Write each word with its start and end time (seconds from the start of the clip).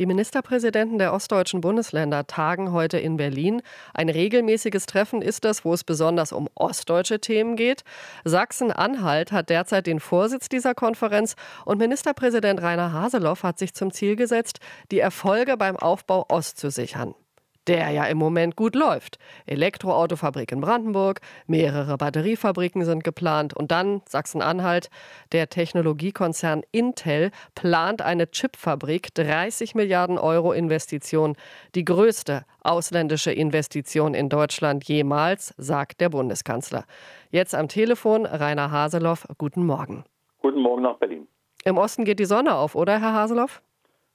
Die 0.00 0.06
Ministerpräsidenten 0.06 0.96
der 0.96 1.12
ostdeutschen 1.12 1.60
Bundesländer 1.60 2.26
tagen 2.26 2.72
heute 2.72 2.96
in 2.96 3.18
Berlin. 3.18 3.60
Ein 3.92 4.08
regelmäßiges 4.08 4.86
Treffen 4.86 5.20
ist 5.20 5.44
das, 5.44 5.62
wo 5.62 5.74
es 5.74 5.84
besonders 5.84 6.32
um 6.32 6.48
ostdeutsche 6.54 7.20
Themen 7.20 7.54
geht. 7.54 7.84
Sachsen-Anhalt 8.24 9.30
hat 9.30 9.50
derzeit 9.50 9.86
den 9.86 10.00
Vorsitz 10.00 10.48
dieser 10.48 10.74
Konferenz 10.74 11.36
und 11.66 11.76
Ministerpräsident 11.76 12.62
Rainer 12.62 12.94
Haseloff 12.94 13.42
hat 13.42 13.58
sich 13.58 13.74
zum 13.74 13.92
Ziel 13.92 14.16
gesetzt, 14.16 14.60
die 14.90 15.00
Erfolge 15.00 15.58
beim 15.58 15.76
Aufbau 15.76 16.24
Ost 16.30 16.56
zu 16.56 16.70
sichern 16.70 17.14
der 17.70 17.90
ja 17.90 18.04
im 18.06 18.18
Moment 18.18 18.56
gut 18.56 18.74
läuft. 18.74 19.18
Elektroautofabrik 19.46 20.50
in 20.50 20.60
Brandenburg, 20.60 21.20
mehrere 21.46 21.96
Batteriefabriken 21.96 22.84
sind 22.84 23.04
geplant 23.04 23.56
und 23.56 23.70
dann 23.70 24.02
Sachsen-Anhalt. 24.08 24.90
Der 25.30 25.48
Technologiekonzern 25.48 26.62
Intel 26.72 27.30
plant 27.54 28.02
eine 28.02 28.28
Chipfabrik, 28.28 29.14
30 29.14 29.76
Milliarden 29.76 30.18
Euro 30.18 30.52
Investition, 30.52 31.36
die 31.76 31.84
größte 31.84 32.44
ausländische 32.62 33.30
Investition 33.30 34.14
in 34.14 34.28
Deutschland 34.28 34.82
jemals, 34.88 35.54
sagt 35.56 36.00
der 36.00 36.08
Bundeskanzler. 36.08 36.84
Jetzt 37.30 37.54
am 37.54 37.68
Telefon 37.68 38.26
Rainer 38.26 38.72
Haseloff. 38.72 39.28
Guten 39.38 39.64
Morgen. 39.64 40.02
Guten 40.42 40.60
Morgen 40.60 40.82
nach 40.82 40.96
Berlin. 40.96 41.28
Im 41.64 41.78
Osten 41.78 42.04
geht 42.04 42.18
die 42.18 42.24
Sonne 42.24 42.56
auf, 42.56 42.74
oder 42.74 42.98
Herr 42.98 43.12
Haseloff? 43.12 43.62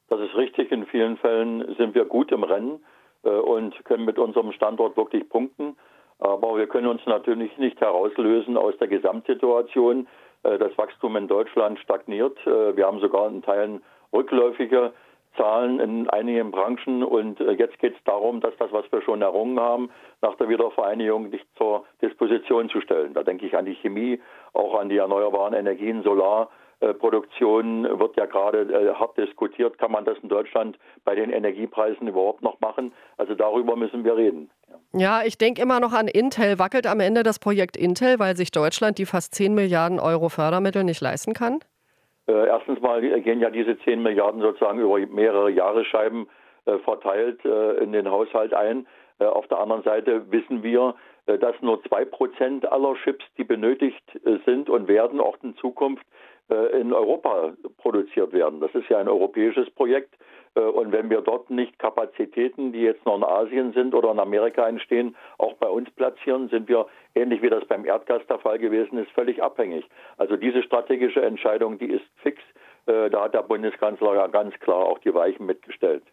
Das 0.10 0.20
ist 0.20 0.36
richtig. 0.36 0.74
In 0.74 0.86
vielen 0.88 1.16
Fällen 1.16 1.74
sind 1.78 1.96
wir 1.96 2.04
gut 2.04 2.34
im 2.34 2.44
Rennen. 2.44 2.82
Äh, 3.26 3.30
und 3.30 3.84
können 3.86 4.06
mit 4.06 4.18
unserem 4.20 4.52
Standort 4.52 4.96
wirklich 4.96 5.28
punkten. 5.30 5.76
Aber 6.20 6.56
wir 6.58 6.68
können 6.68 6.88
uns 6.88 7.06
natürlich 7.06 7.58
nicht 7.58 7.80
herauslösen 7.82 8.56
aus 8.56 8.78
der 8.78 8.88
Gesamtsituation. 8.88 10.08
Äh, 10.44 10.58
das 10.58 10.78
Wachstum 10.78 11.18
in 11.18 11.28
Deutschland 11.28 11.80
stagniert. 11.80 12.38
Äh, 12.46 12.78
wir 12.78 12.86
haben 12.86 13.00
sogar 13.00 13.28
in 13.28 13.42
Teilen 13.42 13.84
rückläufige 14.14 14.94
Zahlen 15.36 15.82
in 15.82 16.10
einigen 16.10 16.52
Branchen. 16.52 17.04
Und 17.04 17.42
jetzt 17.42 17.78
geht 17.80 17.94
es 17.98 18.04
darum, 18.06 18.40
dass 18.40 18.56
das, 18.58 18.72
was 18.72 18.90
wir 18.92 19.02
schon 19.02 19.22
errungen 19.22 19.60
haben, 19.60 19.90
nach 20.22 20.36
der 20.36 20.48
Wiedervereinigung 20.48 21.30
nicht 21.30 21.46
zur 21.58 21.84
Disposition 22.02 22.70
zu 22.70 22.80
stellen. 22.80 23.14
Da 23.14 23.24
denke 23.24 23.46
ich 23.46 23.58
an 23.58 23.66
die 23.66 23.76
Chemie, 23.76 24.22
auch 24.54 24.80
an 24.80 24.88
die 24.88 24.96
erneuerbaren 24.96 25.54
Energien, 25.54 26.04
Solar. 26.04 26.50
Produktion 26.94 27.84
wird 28.00 28.18
ja 28.18 28.26
gerade 28.26 28.62
äh, 28.62 28.94
hart 28.94 29.18
diskutiert. 29.18 29.78
Kann 29.78 29.92
man 29.92 30.06
das 30.06 30.18
in 30.22 30.30
Deutschland 30.30 30.78
bei 31.04 31.16
den 31.16 31.32
Energiepreisen 31.32 32.08
überhaupt 32.08 32.42
noch 32.42 32.60
machen? 32.60 32.94
Also 33.18 33.34
darüber 33.34 33.76
müssen 33.76 34.04
wir 34.04 34.16
reden. 34.16 34.50
Ja, 34.94 35.22
ich 35.26 35.38
denke 35.38 35.62
immer 35.62 35.80
noch 35.80 35.94
an 35.94 36.08
Intel. 36.08 36.60
Wackelt 36.60 36.88
am 36.88 37.00
Ende 37.00 37.24
das 37.24 37.40
Projekt 37.40 37.78
Intel, 37.78 38.20
weil 38.20 38.36
sich 38.36 38.52
Deutschland 38.52 38.98
die 38.98 39.06
fast 39.06 39.34
10 39.36 39.54
Milliarden 39.54 40.00
Euro 40.00 40.30
Fördermittel 40.30 40.84
nicht 40.84 41.02
leisten 41.02 41.34
kann? 41.34 41.60
Äh, 42.28 42.48
erstens 42.48 42.82
mal 42.82 43.02
gehen 43.22 43.40
ja 43.40 43.50
diese 43.50 43.78
10 43.80 44.02
Milliarden 44.02 44.42
sozusagen 44.42 44.80
über 44.80 45.00
mehrere 45.00 45.50
Jahresscheiben 45.50 46.28
äh, 46.66 46.78
verteilt 46.80 47.44
äh, 47.46 47.84
in 47.84 47.92
den 47.92 48.10
Haushalt 48.10 48.54
ein. 48.54 48.88
Äh, 49.20 49.26
auf 49.26 49.48
der 49.48 49.60
anderen 49.60 49.84
Seite 49.84 50.30
wissen 50.32 50.64
wir, 50.64 50.96
äh, 51.28 51.38
dass 51.38 51.56
nur 51.62 51.82
zwei 51.84 52.04
Prozent 52.04 52.70
aller 52.72 52.96
Chips, 53.04 53.24
die 53.38 53.44
benötigt 53.44 54.04
sind 54.46 54.70
und 54.70 54.88
werden 54.88 55.20
auch 55.20 55.38
in 55.44 55.56
Zukunft 55.58 56.04
äh, 56.04 56.15
in 56.50 56.94
Europa 56.94 57.54
produziert 57.78 58.32
werden. 58.32 58.60
Das 58.60 58.74
ist 58.76 58.88
ja 58.90 59.00
ein 59.00 59.08
europäisches 59.08 59.70
Projekt. 59.72 60.14
Äh, 60.56 60.62
und 60.62 60.92
wenn 60.92 61.10
wir 61.10 61.22
dort 61.22 61.50
nicht 61.50 61.78
Kapazitäten, 61.80 62.72
die 62.72 62.82
jetzt 62.82 63.06
noch 63.06 63.18
in 63.18 63.24
Asien 63.24 63.74
sind 63.74 63.94
oder 63.94 64.12
in 64.12 64.20
Amerika 64.20 64.68
entstehen, 64.68 65.16
auch 65.38 65.54
bei 65.54 65.68
uns 65.68 65.90
platzieren, 65.92 66.50
sind 66.50 66.68
wir, 66.68 66.88
ähnlich 67.14 67.42
wie 67.42 67.50
das 67.50 67.66
beim 67.66 67.86
Erdgas 67.86 68.26
der 68.28 68.40
Fall 68.40 68.58
gewesen 68.58 68.98
ist, 68.98 69.12
völlig 69.12 69.42
abhängig. 69.44 69.86
Also 70.18 70.38
diese 70.38 70.64
strategische 70.64 71.22
Entscheidung, 71.22 71.78
die 71.78 71.92
ist 71.92 72.06
fix. 72.18 72.42
Äh, 72.88 73.10
da 73.10 73.24
hat 73.24 73.34
der 73.34 73.42
Bundeskanzler 73.42 74.14
ja 74.16 74.28
ganz 74.28 74.54
klar 74.60 74.78
auch 74.78 75.00
die 75.00 75.14
Weichen 75.14 75.46
mitgestellt. 75.46 76.04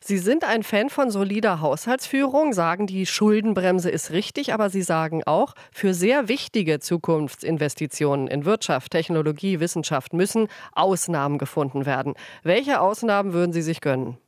Sie 0.00 0.18
sind 0.18 0.48
ein 0.48 0.62
Fan 0.62 0.88
von 0.88 1.10
solider 1.10 1.60
Haushaltsführung, 1.60 2.52
sagen, 2.52 2.86
die 2.86 3.04
Schuldenbremse 3.04 3.90
ist 3.90 4.12
richtig, 4.12 4.52
aber 4.52 4.68
Sie 4.68 4.82
sagen 4.82 5.22
auch, 5.26 5.54
für 5.72 5.92
sehr 5.92 6.28
wichtige 6.28 6.78
Zukunftsinvestitionen 6.78 8.28
in 8.28 8.44
Wirtschaft, 8.44 8.92
Technologie, 8.92 9.58
Wissenschaft 9.58 10.12
müssen 10.12 10.48
Ausnahmen 10.72 11.38
gefunden 11.38 11.84
werden. 11.84 12.14
Welche 12.44 12.80
Ausnahmen 12.80 13.32
würden 13.32 13.52
Sie 13.52 13.62
sich 13.62 13.80
gönnen? 13.80 14.18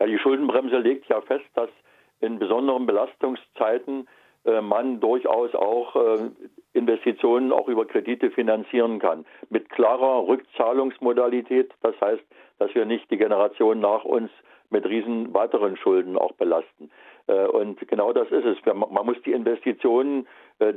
Ja, 0.00 0.06
die 0.06 0.18
Schuldenbremse 0.18 0.78
legt 0.78 1.08
ja 1.08 1.20
fest, 1.20 1.46
dass 1.54 1.68
in 2.20 2.38
besonderen 2.38 2.86
Belastungszeiten 2.86 4.08
man 4.44 5.00
durchaus 5.00 5.54
auch 5.54 5.96
äh, 5.96 6.30
Investitionen 6.72 7.52
auch 7.52 7.68
über 7.68 7.86
Kredite 7.86 8.30
finanzieren 8.30 8.98
kann. 8.98 9.26
Mit 9.50 9.68
klarer 9.70 10.26
Rückzahlungsmodalität. 10.26 11.72
Das 11.82 11.94
heißt, 12.00 12.22
dass 12.58 12.74
wir 12.74 12.84
nicht 12.86 13.10
die 13.10 13.18
Generation 13.18 13.80
nach 13.80 14.04
uns 14.04 14.30
mit 14.70 14.86
riesen 14.86 15.34
weiteren 15.34 15.76
Schulden 15.76 16.16
auch 16.16 16.32
belasten. 16.32 16.90
Äh, 17.26 17.46
und 17.46 17.86
genau 17.88 18.12
das 18.12 18.30
ist 18.30 18.44
es. 18.44 18.58
Man 18.74 19.06
muss 19.06 19.20
die 19.24 19.32
Investitionen 19.32 20.26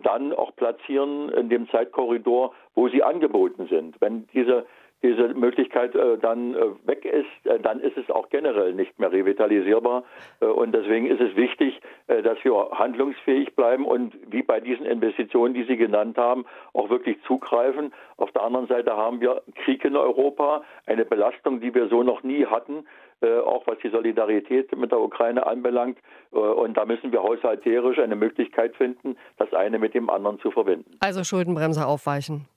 dann 0.03 0.31
auch 0.31 0.55
platzieren 0.55 1.27
in 1.27 1.49
dem 1.49 1.69
Zeitkorridor, 1.69 2.53
wo 2.73 2.87
sie 2.87 3.03
angeboten 3.03 3.67
sind. 3.67 3.99
Wenn 3.99 4.27
diese 4.27 4.65
diese 5.03 5.33
Möglichkeit 5.33 5.93
äh, 5.95 6.17
dann 6.17 6.55
äh, 6.55 6.61
weg 6.85 7.03
ist, 7.03 7.45
äh, 7.45 7.59
dann 7.59 7.81
ist 7.81 7.97
es 7.97 8.09
auch 8.09 8.29
generell 8.29 8.73
nicht 8.73 8.97
mehr 8.99 9.11
revitalisierbar. 9.11 10.03
Äh, 10.39 10.45
und 10.45 10.73
deswegen 10.73 11.07
ist 11.07 11.19
es 11.19 11.35
wichtig, 11.35 11.79
äh, 12.07 12.23
dass 12.23 12.37
wir 12.43 12.69
handlungsfähig 12.71 13.53
bleiben 13.55 13.85
und 13.85 14.13
wie 14.31 14.41
bei 14.41 14.61
diesen 14.61 14.85
Investitionen, 14.85 15.53
die 15.53 15.65
Sie 15.65 15.75
genannt 15.75 16.17
haben, 16.17 16.45
auch 16.71 16.89
wirklich 16.89 17.17
zugreifen. 17.27 17.93
Auf 18.15 18.31
der 18.31 18.43
anderen 18.43 18.67
Seite 18.67 18.95
haben 18.95 19.19
wir 19.19 19.43
Krieg 19.63 19.83
in 19.83 19.97
Europa, 19.97 20.63
eine 20.85 21.03
Belastung, 21.03 21.59
die 21.59 21.75
wir 21.75 21.89
so 21.89 22.01
noch 22.01 22.23
nie 22.23 22.45
hatten, 22.45 22.85
äh, 23.21 23.39
auch 23.39 23.67
was 23.67 23.77
die 23.79 23.89
Solidarität 23.89 24.75
mit 24.77 24.91
der 24.91 25.01
Ukraine 25.01 25.45
anbelangt. 25.45 25.97
und 26.31 26.75
da 26.77 26.85
müssen 26.85 27.11
wir 27.11 27.21
haushalterisch 27.21 27.99
eine 27.99 28.15
Möglichkeit 28.15 28.75
finden, 28.75 29.17
das 29.37 29.53
eine 29.53 29.77
mit 29.77 29.93
dem 29.93 30.09
anderen 30.09 30.39
zu 30.39 30.49
verbinden. 30.49 30.89
Also 30.99 31.23
Schuldenbremse 31.23 31.85
aufweichen 31.85 32.47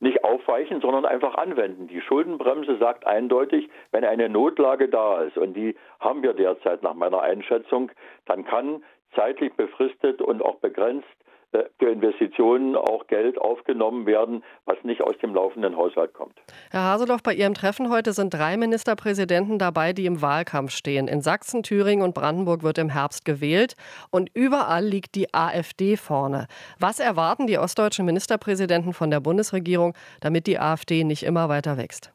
nicht 0.00 0.24
aufweichen, 0.24 0.80
sondern 0.80 1.04
einfach 1.04 1.34
anwenden. 1.36 1.86
Die 1.86 2.00
Schuldenbremse 2.00 2.78
sagt 2.78 3.06
eindeutig, 3.06 3.68
wenn 3.92 4.04
eine 4.04 4.28
Notlage 4.28 4.88
da 4.88 5.22
ist, 5.22 5.36
und 5.36 5.54
die 5.54 5.76
haben 6.00 6.22
wir 6.22 6.32
derzeit 6.32 6.82
nach 6.82 6.94
meiner 6.94 7.20
Einschätzung, 7.20 7.92
dann 8.26 8.44
kann 8.44 8.82
zeitlich 9.14 9.52
befristet 9.54 10.22
und 10.22 10.42
auch 10.42 10.56
begrenzt 10.56 11.06
für 11.50 11.90
Investitionen 11.90 12.76
auch 12.76 13.06
Geld 13.08 13.38
aufgenommen 13.38 14.06
werden, 14.06 14.44
was 14.66 14.76
nicht 14.84 15.02
aus 15.02 15.16
dem 15.18 15.34
laufenden 15.34 15.76
Haushalt 15.76 16.12
kommt. 16.12 16.34
Herr 16.70 16.84
Haseloff, 16.84 17.22
bei 17.22 17.34
Ihrem 17.34 17.54
Treffen 17.54 17.90
heute 17.90 18.12
sind 18.12 18.32
drei 18.32 18.56
Ministerpräsidenten 18.56 19.58
dabei, 19.58 19.92
die 19.92 20.06
im 20.06 20.22
Wahlkampf 20.22 20.70
stehen. 20.70 21.08
In 21.08 21.22
Sachsen, 21.22 21.62
Thüringen 21.62 22.04
und 22.04 22.14
Brandenburg 22.14 22.62
wird 22.62 22.78
im 22.78 22.90
Herbst 22.90 23.24
gewählt 23.24 23.74
und 24.10 24.30
überall 24.34 24.84
liegt 24.84 25.16
die 25.16 25.34
AfD 25.34 25.96
vorne. 25.96 26.46
Was 26.78 27.00
erwarten 27.00 27.46
die 27.46 27.58
ostdeutschen 27.58 28.06
Ministerpräsidenten 28.06 28.92
von 28.92 29.10
der 29.10 29.20
Bundesregierung, 29.20 29.94
damit 30.20 30.46
die 30.46 30.58
AfD 30.58 31.04
nicht 31.04 31.24
immer 31.24 31.48
weiter 31.48 31.76
wächst? 31.76 32.12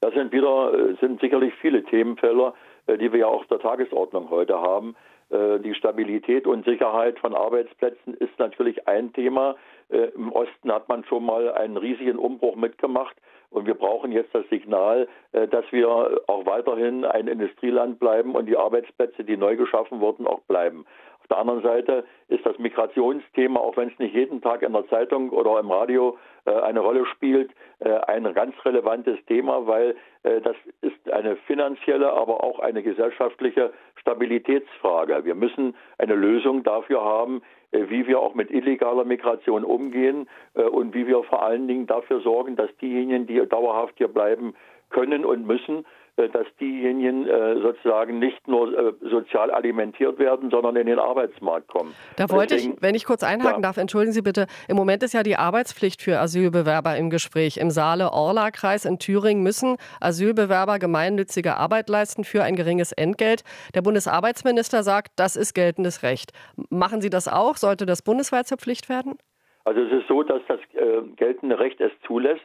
Das 0.00 0.12
sind 0.14 0.32
wieder 0.32 0.74
äh, 0.74 0.96
sind 1.00 1.20
sicherlich 1.20 1.54
viele 1.60 1.82
Themenfelder, 1.84 2.54
äh, 2.86 2.98
die 2.98 3.12
wir 3.12 3.20
ja 3.20 3.26
auch 3.26 3.40
auf 3.40 3.46
der 3.46 3.60
Tagesordnung 3.60 4.28
heute 4.30 4.60
haben. 4.60 4.96
Äh, 5.30 5.60
die 5.60 5.74
Stabilität 5.74 6.46
und 6.46 6.64
Sicherheit 6.64 7.18
von 7.18 7.34
Arbeitsplätzen 7.34 8.14
ist 8.14 8.38
natürlich 8.38 8.86
ein 8.86 9.12
Thema. 9.12 9.56
Äh, 9.90 10.08
Im 10.14 10.32
Osten 10.32 10.72
hat 10.72 10.88
man 10.88 11.04
schon 11.04 11.24
mal 11.24 11.52
einen 11.52 11.76
riesigen 11.76 12.18
Umbruch 12.18 12.56
mitgemacht. 12.56 13.16
Und 13.50 13.66
wir 13.66 13.74
brauchen 13.74 14.10
jetzt 14.10 14.34
das 14.34 14.48
Signal, 14.48 15.08
äh, 15.32 15.46
dass 15.46 15.64
wir 15.70 15.88
auch 16.26 16.44
weiterhin 16.44 17.04
ein 17.04 17.28
Industrieland 17.28 18.00
bleiben 18.00 18.34
und 18.34 18.46
die 18.46 18.56
Arbeitsplätze, 18.56 19.24
die 19.24 19.36
neu 19.36 19.56
geschaffen 19.56 20.00
wurden, 20.00 20.26
auch 20.26 20.40
bleiben. 20.40 20.84
Auf 21.24 21.28
der 21.28 21.38
anderen 21.38 21.62
Seite 21.62 22.04
ist 22.28 22.44
das 22.44 22.58
Migrationsthema, 22.58 23.58
auch 23.58 23.78
wenn 23.78 23.88
es 23.88 23.98
nicht 23.98 24.14
jeden 24.14 24.42
Tag 24.42 24.60
in 24.60 24.74
der 24.74 24.86
Zeitung 24.88 25.30
oder 25.30 25.58
im 25.58 25.70
Radio 25.70 26.18
äh, 26.44 26.52
eine 26.52 26.80
Rolle 26.80 27.06
spielt, 27.06 27.50
äh, 27.78 27.88
ein 27.88 28.30
ganz 28.34 28.54
relevantes 28.62 29.16
Thema, 29.24 29.66
weil 29.66 29.96
äh, 30.22 30.42
das 30.42 30.54
ist 30.82 31.10
eine 31.10 31.36
finanzielle, 31.46 32.12
aber 32.12 32.44
auch 32.44 32.58
eine 32.58 32.82
gesellschaftliche 32.82 33.72
Stabilitätsfrage. 34.02 35.24
Wir 35.24 35.34
müssen 35.34 35.74
eine 35.96 36.14
Lösung 36.14 36.62
dafür 36.62 37.02
haben, 37.02 37.40
äh, 37.72 37.88
wie 37.88 38.06
wir 38.06 38.20
auch 38.20 38.34
mit 38.34 38.50
illegaler 38.50 39.04
Migration 39.04 39.64
umgehen 39.64 40.28
äh, 40.52 40.64
und 40.64 40.92
wie 40.92 41.06
wir 41.06 41.22
vor 41.22 41.42
allen 41.42 41.66
Dingen 41.66 41.86
dafür 41.86 42.20
sorgen, 42.20 42.54
dass 42.54 42.68
diejenigen, 42.82 43.26
die 43.26 43.40
dauerhaft 43.48 43.94
hier 43.96 44.08
bleiben 44.08 44.54
können 44.90 45.24
und 45.24 45.46
müssen, 45.46 45.86
dass 46.16 46.46
diejenigen 46.60 47.26
äh, 47.26 47.60
sozusagen 47.60 48.18
nicht 48.18 48.46
nur 48.46 48.72
äh, 48.76 48.92
sozial 49.10 49.50
alimentiert 49.50 50.18
werden, 50.18 50.50
sondern 50.50 50.76
in 50.76 50.86
den 50.86 50.98
Arbeitsmarkt 50.98 51.68
kommen. 51.68 51.94
Da 52.16 52.30
wollte 52.30 52.54
Deswegen, 52.54 52.74
ich, 52.74 52.82
wenn 52.82 52.94
ich 52.94 53.04
kurz 53.04 53.24
einhaken 53.24 53.62
ja. 53.62 53.68
darf, 53.68 53.76
entschuldigen 53.76 54.12
Sie 54.12 54.22
bitte, 54.22 54.46
im 54.68 54.76
Moment 54.76 55.02
ist 55.02 55.12
ja 55.14 55.22
die 55.22 55.36
Arbeitspflicht 55.36 56.02
für 56.02 56.20
Asylbewerber 56.20 56.96
im 56.96 57.10
Gespräch. 57.10 57.56
Im 57.56 57.70
Saale-Orla-Kreis 57.70 58.84
in 58.84 58.98
Thüringen 58.98 59.42
müssen 59.42 59.76
Asylbewerber 60.00 60.78
gemeinnützige 60.78 61.56
Arbeit 61.56 61.88
leisten 61.88 62.24
für 62.24 62.44
ein 62.44 62.54
geringes 62.54 62.92
Entgelt. 62.92 63.42
Der 63.74 63.82
Bundesarbeitsminister 63.82 64.82
sagt, 64.82 65.12
das 65.16 65.34
ist 65.34 65.54
geltendes 65.54 66.02
Recht. 66.02 66.32
Machen 66.70 67.00
Sie 67.00 67.10
das 67.10 67.26
auch? 67.26 67.56
Sollte 67.56 67.86
das 67.86 68.02
bundesweit 68.02 68.46
zur 68.46 68.58
Pflicht 68.58 68.88
werden? 68.88 69.18
Also 69.64 69.80
es 69.80 69.92
ist 69.92 70.08
so, 70.08 70.22
dass 70.22 70.42
das 70.46 70.60
äh, 70.74 71.02
geltende 71.16 71.58
Recht 71.58 71.80
es 71.80 71.90
zulässt. 72.06 72.42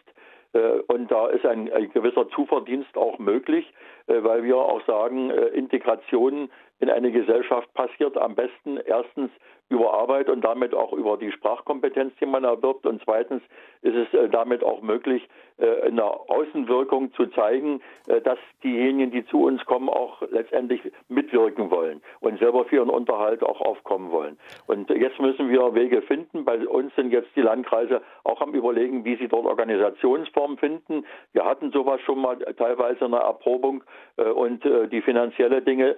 Äh, 0.53 0.79
und 0.87 1.11
da 1.11 1.27
ist 1.27 1.45
ein, 1.45 1.71
ein, 1.71 1.91
gewisser 1.91 2.29
Zuverdienst 2.29 2.97
auch 2.97 3.19
möglich. 3.19 3.73
weil 4.07 4.43
wir 4.43 4.57
auch 4.57 4.83
sagen, 4.87 5.29
Integration 5.29 6.49
in 6.79 6.89
eine 6.89 7.11
Gesellschaft 7.11 7.73
passiert 7.73 8.17
am 8.17 8.35
besten 8.35 8.77
erstens 8.77 9.31
über 9.69 9.93
Arbeit 9.93 10.29
und 10.29 10.41
damit 10.43 10.73
auch 10.73 10.93
über 10.93 11.17
die 11.17 11.31
Sprachkompetenz, 11.31 12.13
die 12.19 12.25
man 12.25 12.43
erwirbt. 12.43 12.85
Und 12.87 13.01
zweitens 13.03 13.43
ist 13.83 13.95
es 13.95 14.13
äh, 14.13 14.27
damit 14.27 14.63
auch 14.63 14.81
möglich, 14.81 15.27
äh, 15.59 15.87
in 15.87 15.95
der 15.95 16.05
Außenwirkung 16.05 17.13
zu 17.13 17.27
zeigen, 17.27 17.81
äh, 18.07 18.19
dass 18.21 18.39
diejenigen, 18.63 19.11
die 19.11 19.25
zu 19.25 19.43
uns 19.43 19.63
kommen, 19.65 19.87
auch 19.87 20.23
letztendlich 20.31 20.81
mitwirken 21.07 21.69
wollen 21.69 22.01
und 22.19 22.39
selber 22.39 22.65
für 22.65 22.77
ihren 22.77 22.89
Unterhalt 22.89 23.43
auch 23.43 23.61
aufkommen 23.61 24.11
wollen. 24.11 24.39
Und 24.65 24.89
jetzt 24.89 25.19
müssen 25.19 25.49
wir 25.49 25.75
Wege 25.75 26.01
finden. 26.01 26.45
Bei 26.45 26.57
uns 26.67 26.93
sind 26.95 27.11
jetzt 27.11 27.29
die 27.35 27.41
Landkreise 27.41 28.01
auch 28.23 28.41
am 28.41 28.55
Überlegen, 28.55 29.05
wie 29.05 29.17
sie 29.17 29.27
dort 29.27 29.45
Organisationsformen 29.45 30.57
finden. 30.57 31.05
Wir 31.33 31.45
hatten 31.45 31.71
sowas 31.71 32.01
schon 32.01 32.19
mal 32.21 32.37
teilweise 32.57 33.05
in 33.05 33.11
der 33.11 33.21
Erprobung 33.21 33.83
und 34.15 34.63
die 34.63 35.01
finanzielle 35.01 35.61
Dinge, 35.61 35.95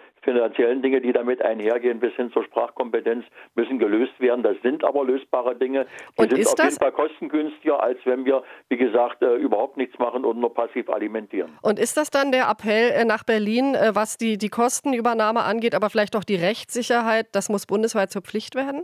finanziellen 0.71 0.81
Dinge, 0.81 1.01
die 1.01 1.13
damit 1.13 1.41
einhergehen, 1.41 1.99
bis 1.99 2.13
hin 2.13 2.31
zur 2.31 2.43
Sprachkompetenz, 2.43 3.25
müssen 3.55 3.79
gelöst 3.79 4.19
werden. 4.19 4.43
Das 4.43 4.55
sind 4.63 4.83
aber 4.83 5.05
lösbare 5.05 5.55
Dinge. 5.55 5.85
Die 6.17 6.23
und 6.23 6.31
sind 6.31 6.47
auf 6.47 6.63
jeden 6.63 6.77
Fall 6.77 6.91
kostengünstiger, 6.91 7.81
als 7.81 7.99
wenn 8.05 8.25
wir, 8.25 8.43
wie 8.69 8.77
gesagt, 8.77 9.21
äh, 9.21 9.35
überhaupt 9.35 9.77
nichts 9.77 9.97
machen 9.99 10.25
und 10.25 10.39
nur 10.39 10.53
passiv 10.53 10.89
alimentieren. 10.89 11.51
Und 11.61 11.79
ist 11.79 11.97
das 11.97 12.09
dann 12.09 12.31
der 12.31 12.49
Appell 12.49 12.91
äh, 12.91 13.05
nach 13.05 13.23
Berlin, 13.23 13.75
äh, 13.75 13.91
was 13.93 14.17
die, 14.17 14.37
die 14.37 14.49
Kostenübernahme 14.49 15.43
angeht, 15.43 15.75
aber 15.75 15.89
vielleicht 15.89 16.15
auch 16.15 16.23
die 16.23 16.35
Rechtssicherheit, 16.35 17.27
das 17.33 17.49
muss 17.49 17.65
bundesweit 17.65 18.11
zur 18.11 18.21
Pflicht 18.21 18.55
werden? 18.55 18.83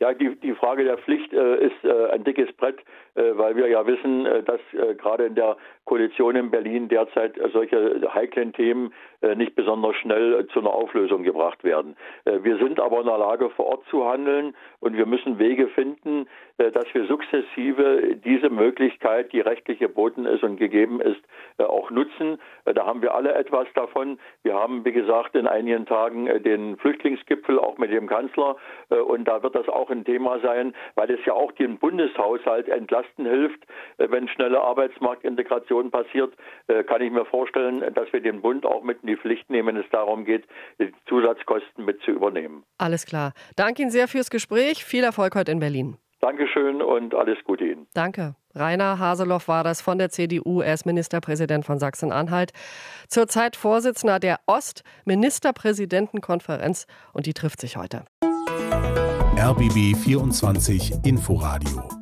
Ja, 0.00 0.12
die, 0.12 0.34
die 0.40 0.54
Frage 0.54 0.82
der 0.84 0.98
Pflicht 0.98 1.32
äh, 1.32 1.66
ist 1.66 1.84
äh, 1.84 2.10
ein 2.10 2.24
dickes 2.24 2.52
Brett, 2.56 2.80
weil 3.14 3.56
wir 3.56 3.68
ja 3.68 3.86
wissen, 3.86 4.24
dass 4.44 4.60
gerade 4.98 5.26
in 5.26 5.34
der 5.34 5.56
Koalition 5.84 6.36
in 6.36 6.50
Berlin 6.50 6.88
derzeit 6.88 7.34
solche 7.52 8.00
heiklen 8.14 8.52
Themen 8.52 8.92
äh, 9.22 9.36
nicht 9.36 9.54
besonders 9.54 9.94
schnell 9.96 10.40
äh, 10.40 10.46
zu 10.48 10.58
einer 10.58 10.74
Auflösung 10.74 11.22
gebracht 11.22 11.62
werden. 11.62 11.96
Äh, 12.24 12.38
wir 12.42 12.58
sind 12.58 12.80
aber 12.80 13.00
in 13.00 13.06
der 13.06 13.18
Lage, 13.18 13.50
vor 13.50 13.66
Ort 13.66 13.84
zu 13.88 14.04
handeln 14.04 14.54
und 14.80 14.96
wir 14.96 15.06
müssen 15.06 15.38
Wege 15.38 15.68
finden, 15.68 16.26
dass 16.58 16.84
wir 16.92 17.06
sukzessive 17.06 18.16
diese 18.16 18.50
Möglichkeit, 18.50 19.32
die 19.32 19.40
rechtlich 19.40 19.78
geboten 19.78 20.26
ist 20.26 20.44
und 20.44 20.58
gegeben 20.58 21.00
ist, 21.00 21.20
auch 21.58 21.90
nutzen. 21.90 22.38
Da 22.64 22.86
haben 22.86 23.02
wir 23.02 23.14
alle 23.14 23.34
etwas 23.34 23.66
davon. 23.74 24.18
Wir 24.44 24.54
haben, 24.54 24.84
wie 24.84 24.92
gesagt, 24.92 25.34
in 25.34 25.46
einigen 25.46 25.86
Tagen 25.86 26.26
den 26.42 26.76
Flüchtlingsgipfel 26.76 27.58
auch 27.58 27.78
mit 27.78 27.90
dem 27.90 28.06
Kanzler 28.06 28.56
und 28.90 29.26
da 29.26 29.42
wird 29.42 29.56
das 29.56 29.68
auch 29.68 29.90
ein 29.90 30.04
Thema 30.04 30.38
sein, 30.40 30.74
weil 30.94 31.10
es 31.10 31.24
ja 31.24 31.32
auch 31.32 31.50
den 31.52 31.78
Bundeshaushalt 31.78 32.68
entlasten 33.02 33.26
hilft, 33.26 33.66
wenn 33.98 34.28
schnelle 34.28 34.60
Arbeitsmarktintegration 34.60 35.90
passiert, 35.90 36.32
kann 36.88 37.02
ich 37.02 37.10
mir 37.10 37.24
vorstellen, 37.24 37.82
dass 37.94 38.12
wir 38.12 38.20
den 38.20 38.42
Bund 38.42 38.64
auch 38.66 38.82
mit 38.82 39.02
in 39.02 39.08
die 39.08 39.16
Pflicht 39.16 39.50
nehmen, 39.50 39.66
wenn 39.68 39.76
es 39.76 39.88
darum 39.90 40.24
geht, 40.24 40.44
die 40.78 40.92
Zusatzkosten 41.08 41.84
mit 41.84 42.00
zu 42.02 42.12
übernehmen. 42.12 42.62
Alles 42.78 43.04
klar. 43.06 43.32
Danke 43.56 43.82
Ihnen 43.82 43.90
sehr 43.90 44.06
fürs 44.08 44.30
Gespräch. 44.30 44.84
Viel 44.84 45.04
Erfolg 45.04 45.34
heute 45.34 45.52
in 45.52 45.60
Berlin. 45.60 45.98
Dankeschön 46.20 46.80
und 46.82 47.14
alles 47.14 47.38
Gute 47.44 47.64
Ihnen. 47.64 47.86
Danke. 47.94 48.36
Rainer 48.54 48.98
Haseloff 49.00 49.48
war 49.48 49.64
das 49.64 49.80
von 49.80 49.96
der 49.98 50.10
CDU. 50.10 50.60
Er 50.60 50.74
ist 50.74 50.84
Ministerpräsident 50.86 51.64
von 51.64 51.80
Sachsen-Anhalt. 51.80 52.52
Zurzeit 53.08 53.56
Vorsitzender 53.56 54.20
der 54.20 54.36
Ostministerpräsidentenkonferenz 54.46 56.86
und 57.12 57.26
die 57.26 57.32
trifft 57.32 57.60
sich 57.60 57.76
heute. 57.76 58.04
RBB 59.36 59.96
24 59.96 60.92
Inforadio 61.04 62.01